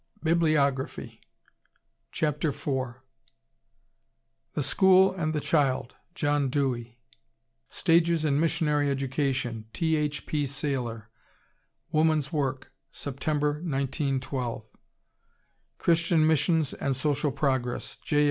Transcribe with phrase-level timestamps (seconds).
[0.23, 1.21] BIBLIOGRAPHY.
[2.11, 2.95] CHAPTER IV.
[4.55, 6.97] The School and the Child, John Dewey.
[7.69, 9.95] Stages in Missionary Education, T.
[9.95, 10.25] H.
[10.25, 10.47] P.
[10.47, 11.11] Sailer,
[11.91, 14.65] Woman's Work, Sept., 1912.
[15.77, 18.19] Christian Missions and Social Progress, J.